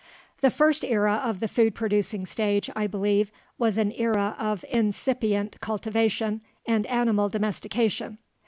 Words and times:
The 0.39 0.49
first 0.49 0.83
era 0.83 1.21
of 1.23 1.39
the 1.41 1.47
food 1.47 1.75
producing 1.75 2.25
stage, 2.25 2.71
I 2.75 2.87
believe, 2.87 3.31
was 3.59 3.77
an 3.77 3.91
era 3.91 4.35
of 4.39 4.65
incipient 4.67 5.59
cultivation 5.61 6.41
and 6.65 6.87
animal 6.87 7.29
domestication. 7.29 8.17